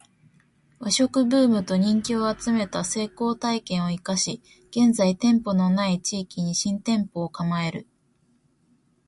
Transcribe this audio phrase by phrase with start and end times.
[0.00, 0.06] ⅰ
[0.78, 7.86] 和食ブームと人気を集めた成功体験を活かし現在店舗の無い地域に新店舗を構える